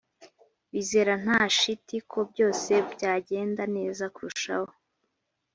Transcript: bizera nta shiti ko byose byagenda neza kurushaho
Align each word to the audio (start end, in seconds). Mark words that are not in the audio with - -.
bizera 0.73 1.13
nta 1.23 1.39
shiti 1.57 1.97
ko 2.11 2.19
byose 2.31 2.71
byagenda 2.93 3.63
neza 3.75 4.03
kurushaho 4.15 4.71